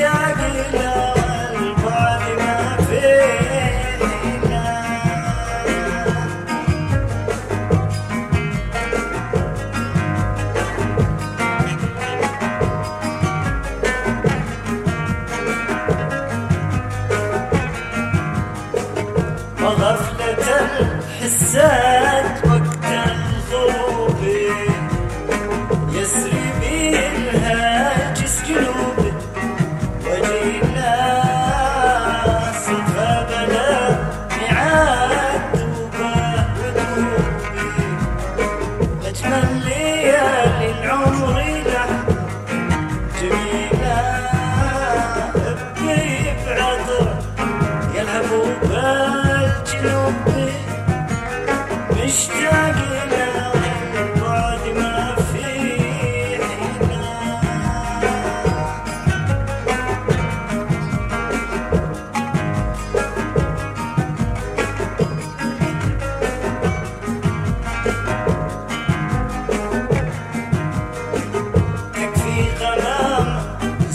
i 0.00 0.32
will 0.32 0.72
Love. 19.82 20.01
لي 39.64 40.41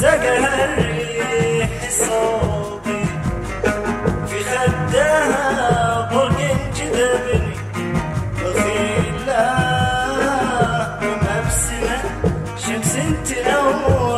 سقها 0.00 0.64
الريح 0.64 1.70
صوتي 1.90 3.04
في 4.28 4.38
خدها 4.44 6.08
برق 6.12 6.38
جذبني 6.76 7.54
وخيلها 8.44 9.50
ومبسمة 11.02 11.98
شمس 12.56 12.94
تنور. 13.28 14.17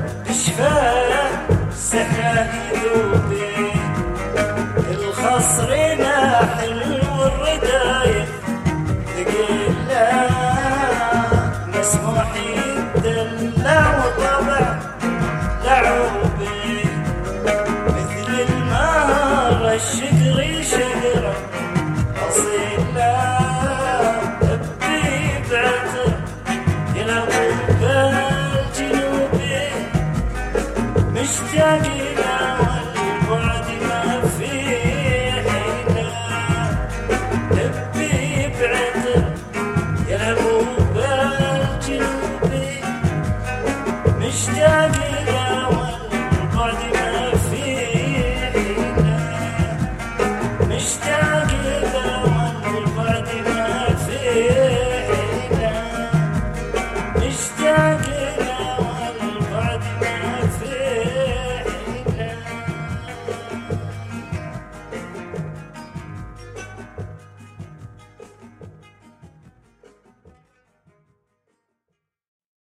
to 9.23 9.50